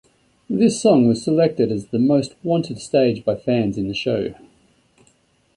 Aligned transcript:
This 0.49 0.81
song 0.81 1.07
was 1.07 1.21
selected 1.23 1.71
as 1.71 1.89
the 1.89 1.99
most 1.99 2.33
wanted 2.41 2.79
stage 2.79 3.23
by 3.23 3.35
fans 3.35 3.77
in 3.77 3.87
the 3.87 3.93
show. 3.93 4.33